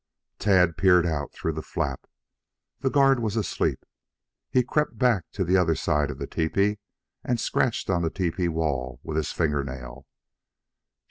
Tad 0.39 0.77
peered 0.77 1.05
out 1.05 1.31
through 1.31 1.51
the 1.51 1.61
flap. 1.61 2.07
The 2.79 2.89
guard 2.89 3.19
was 3.19 3.35
asleep. 3.35 3.85
He 4.49 4.63
crept 4.63 4.97
back 4.97 5.25
to 5.33 5.43
the 5.43 5.57
other 5.57 5.75
side 5.75 6.09
of 6.09 6.17
the 6.17 6.25
tepee 6.25 6.79
and 7.23 7.39
scratched 7.39 7.87
on 7.87 8.01
the 8.01 8.09
tepee 8.09 8.49
wall 8.49 8.99
with 9.03 9.15
his 9.15 9.31
finger 9.31 9.63
nail. 9.63 10.07